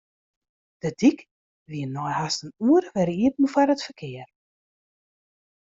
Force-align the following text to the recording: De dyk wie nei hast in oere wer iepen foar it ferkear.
De 0.81 0.89
dyk 0.99 1.19
wie 1.69 1.87
nei 1.95 2.13
hast 2.19 2.41
in 2.45 2.53
oere 2.69 2.89
wer 2.95 3.09
iepen 3.23 3.47
foar 3.53 3.69
it 3.73 3.85
ferkear. 3.87 4.29